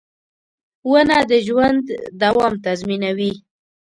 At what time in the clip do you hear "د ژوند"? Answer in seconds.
1.29-1.85